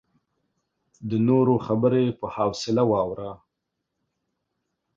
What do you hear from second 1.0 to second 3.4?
د نورو خبرې په حوصله واوره.